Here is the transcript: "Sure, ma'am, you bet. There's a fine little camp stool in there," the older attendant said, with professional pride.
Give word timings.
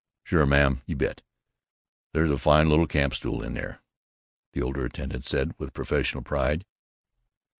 "Sure, 0.23 0.47
ma'am, 0.47 0.81
you 0.87 0.95
bet. 0.95 1.21
There's 2.11 2.31
a 2.31 2.39
fine 2.39 2.69
little 2.69 2.87
camp 2.87 3.13
stool 3.13 3.43
in 3.43 3.53
there," 3.53 3.81
the 4.53 4.61
older 4.63 4.83
attendant 4.83 5.25
said, 5.25 5.53
with 5.59 5.75
professional 5.75 6.23
pride. 6.23 6.65